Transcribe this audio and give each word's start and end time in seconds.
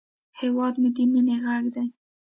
هیواد 0.39 0.73
مې 0.81 0.89
د 0.95 0.97
مینې 1.11 1.35
غږ 1.43 1.65
دی 1.75 1.85